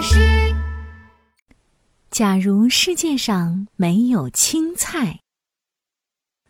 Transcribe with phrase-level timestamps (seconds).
[0.00, 0.16] 大师。
[2.10, 5.20] 假如世界上没有青菜，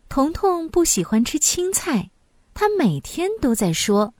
[0.07, 2.11] 彤彤不喜欢吃青菜，
[2.53, 4.13] 他每天都在说：“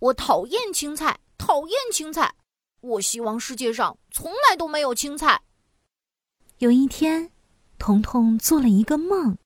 [0.00, 2.34] 我讨厌青菜，讨厌青菜。
[2.82, 5.40] 我希望世界上从来都没有青菜。”
[6.58, 7.32] 有一天，
[7.78, 9.38] 彤彤做了一个梦，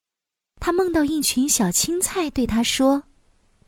[0.56, 3.04] 他梦到一群小青菜对他说：“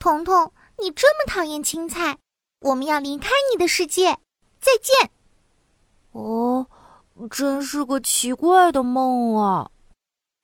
[0.00, 2.18] 彤彤，你这么讨厌青菜，
[2.58, 4.18] 我们要离开你的世界，
[4.58, 5.12] 再见。”
[6.14, 6.66] 哦。
[7.30, 9.70] 真是个奇怪的梦啊！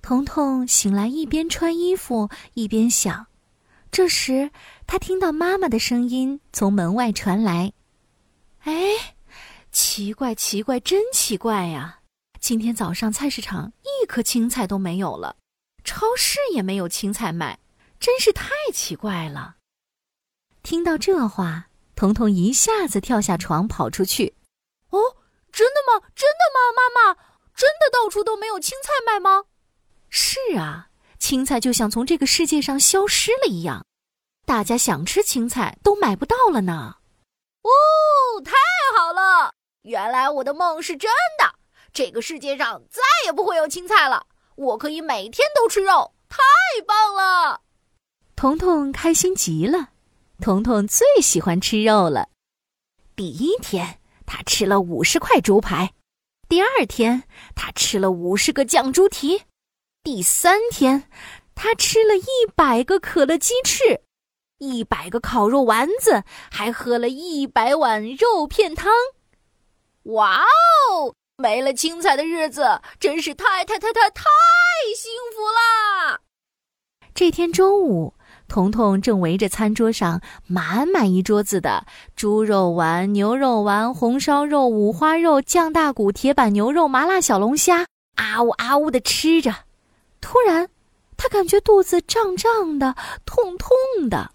[0.00, 3.26] 彤彤醒来，一边穿衣服一边想。
[3.90, 4.52] 这时，
[4.86, 7.72] 他听到妈妈的声音从门外传来
[8.62, 8.72] ：“哎，
[9.72, 11.98] 奇怪，奇怪，真奇怪呀！
[12.38, 15.34] 今天早上菜市场一颗青菜都没有了，
[15.82, 17.58] 超市也没有青菜卖，
[17.98, 19.56] 真是太奇怪了。”
[20.62, 21.66] 听到这话，
[21.96, 24.34] 彤彤一下子跳下床，跑出去。
[25.60, 25.62] 哦。
[25.62, 26.06] 真的吗？
[26.14, 26.58] 真的吗？
[26.74, 27.14] 妈妈，
[27.54, 29.44] 真的到处都没有青菜卖吗？
[30.08, 33.84] 是啊，青菜就像从这个世界上消失了一样，
[34.46, 36.96] 大家想吃青菜都买不到了呢。
[37.62, 38.52] 哦，太
[38.96, 39.52] 好了！
[39.82, 41.54] 原来我的梦是真的，
[41.92, 46.38] 这个世界上再也不会有青菜了，我可以每天都吃肉，太
[46.86, 47.60] 棒了！
[48.34, 49.90] 彤彤开心极了，
[50.40, 52.28] 彤彤最喜欢吃肉了。
[53.14, 53.99] 第一天。
[54.32, 55.92] 他吃了五十块猪排，
[56.48, 57.24] 第二天
[57.56, 59.42] 他吃了五十个酱猪蹄，
[60.04, 61.10] 第三天
[61.56, 64.02] 他吃了一百个可乐鸡翅，
[64.58, 68.92] 一百个烤肉丸子，还喝了一百碗肉片汤。
[70.04, 70.44] 哇
[70.92, 71.12] 哦！
[71.36, 74.24] 没了青菜的日子真是太太太太太
[74.96, 76.20] 幸福啦！
[77.12, 78.14] 这天中午。
[78.50, 89.54] 彤彤正围着餐桌上满满一桌子的猪肉丸、牛肉丸、红烧肉、五花肉、酱大骨、铁板牛肉、麻辣小龙虾，啊呜啊呜的吃着。
[90.20, 90.68] 突然，
[91.16, 93.70] 他感觉肚子胀胀的、痛痛
[94.10, 94.32] 的。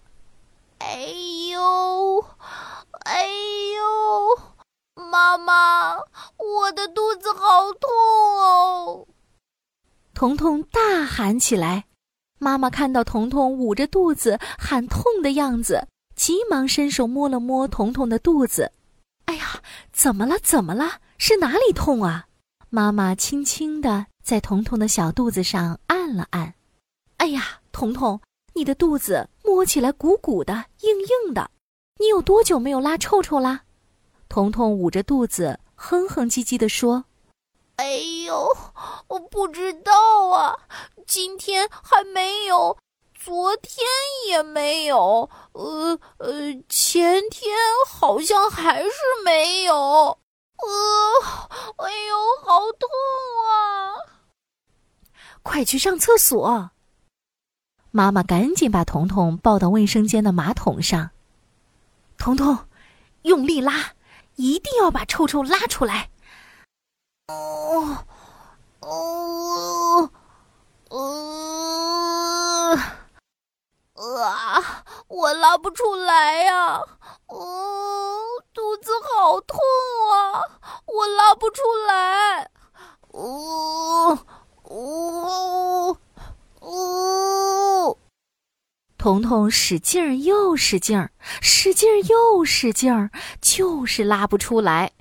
[0.78, 1.12] 哎
[1.50, 2.24] 呦，
[3.04, 3.22] 哎
[3.76, 5.98] 呦，妈妈，
[6.38, 7.90] 我的肚子好痛
[8.40, 9.06] 哦！
[10.14, 11.84] 彤彤大喊起来。
[12.38, 18.72] 妈妈看到彤彤捂着肚子喊痛的样子，急忙伸手摸了摸彤彤的肚子。
[19.24, 20.36] 哎呀，怎么了？
[20.42, 21.00] 怎么了？
[21.18, 22.26] 是哪里痛啊？
[22.68, 26.54] 妈妈轻轻地在彤彤的小肚子上按了按。
[27.16, 28.20] 哎呀，彤彤，
[28.54, 31.50] 你的肚子摸起来鼓鼓的、硬硬的，
[31.98, 33.62] 你有多久没有拉臭臭啦？
[34.28, 37.04] 彤彤捂着肚子，哼哼唧唧地说。
[38.26, 38.56] 有，
[39.08, 40.58] 我不知道啊，
[41.06, 42.76] 今天还没有，
[43.14, 43.86] 昨天
[44.28, 47.56] 也没有，呃呃，前天
[47.88, 48.90] 好像还是
[49.24, 50.18] 没有，呃，
[51.76, 52.88] 哎呦，好痛
[53.48, 53.94] 啊！
[55.42, 56.70] 快去上厕所！
[57.92, 61.10] 妈妈赶紧把彤彤抱到卫生间的马桶上，
[62.18, 62.66] 彤彤，
[63.22, 63.92] 用力拉，
[64.34, 66.10] 一定要把臭臭拉出来。
[67.28, 68.04] 哦，
[68.88, 70.08] 哦，
[70.90, 72.78] 呃，
[73.94, 74.84] 啊！
[75.08, 76.80] 我拉不出来呀，
[77.26, 78.22] 哦，
[78.54, 79.58] 肚子好痛
[80.12, 80.40] 啊，
[80.86, 82.48] 我拉不出来，
[83.10, 84.16] 哦，
[84.62, 85.98] 哦，
[86.60, 87.98] 哦！
[88.96, 91.10] 彤彤使劲儿又使劲儿，
[91.40, 93.10] 使劲儿又使劲儿，
[93.40, 94.92] 就是拉不出来。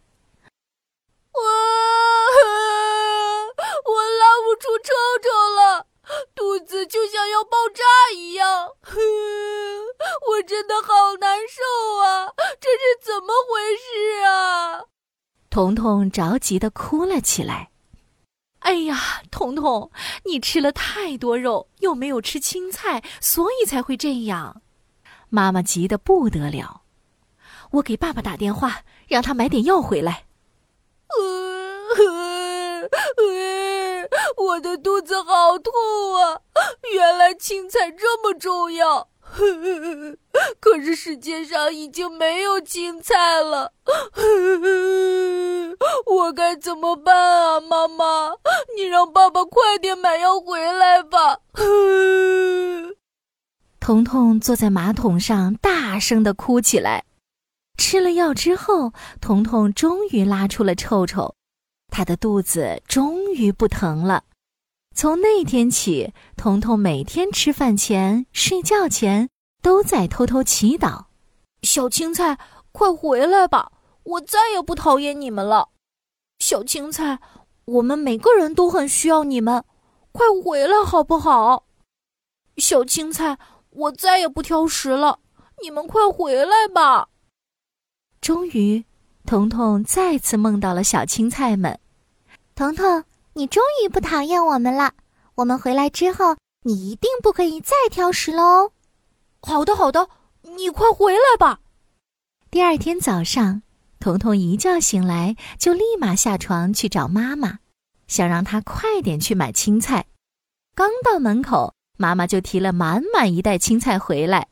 [4.85, 5.87] 臭臭了，
[6.35, 7.83] 肚子就像要爆炸
[8.15, 8.69] 一样，
[10.29, 11.63] 我真的好难受
[12.03, 12.31] 啊！
[12.61, 14.83] 这是怎么回事啊？
[15.49, 17.71] 彤彤着急的哭了起来。
[18.59, 19.91] 哎呀，彤彤，
[20.23, 24.61] 你吃了太多肉，又没有吃青菜，所以才会这样。
[25.29, 26.83] 妈妈急得不得了，
[27.71, 30.25] 我给爸爸打电话，让他买点药回来。
[34.55, 35.73] 我的肚子好痛
[36.15, 36.39] 啊！
[36.93, 39.09] 原来青菜这么重要，
[40.61, 43.73] 可是世界上已经没有青菜了，
[46.07, 47.59] 我该怎么办啊？
[47.59, 48.35] 妈妈，
[48.77, 51.39] 你让爸爸快点买药回来吧。
[53.81, 57.03] 彤彤坐在马桶上，大声的哭起来。
[57.77, 61.35] 吃了药之后，彤彤终于拉出了臭臭，
[61.91, 64.23] 他的肚子终于不疼了。
[64.95, 69.29] 从那天起，彤彤每天吃饭前、睡觉前
[69.61, 71.07] 都在偷偷祈祷
[71.63, 72.39] ：“小青菜，
[72.71, 73.73] 快回来吧！
[74.03, 75.67] 我再也不讨厌你们了。
[76.39, 77.19] 小青菜，
[77.65, 79.65] 我们每个人都很需要你们，
[80.13, 81.65] 快回来好不好？
[82.55, 83.37] 小青菜，
[83.71, 85.19] 我再也不挑食了，
[85.61, 87.09] 你们快回来吧。
[88.21, 88.85] 终于，
[89.25, 91.77] 彤彤再次梦到了小青菜们。
[92.55, 93.03] 彤彤，
[93.37, 94.93] 你终于不讨厌我们了。
[95.35, 98.71] 我们回来之后，你一定不可以再挑食喽。
[99.41, 100.07] 好的，好的，
[100.41, 101.59] 你快回来吧。
[102.49, 103.61] 第二天早上，
[103.99, 107.59] 彤彤一觉醒来就立马下床去找妈妈，
[108.07, 110.05] 想让她快点去买青菜。
[110.73, 114.47] 刚到门口，妈妈就提了满满一袋青菜回来。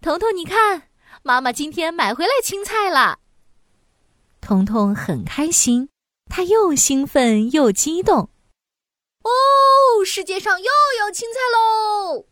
[0.00, 0.88] 彤彤，你看，
[1.22, 3.20] 妈妈今天买回来青菜了。
[4.40, 5.88] 彤彤很开心，
[6.28, 8.30] 他又兴奋又激动。
[9.22, 10.70] 哦，世界上又
[11.00, 12.26] 有青菜喽！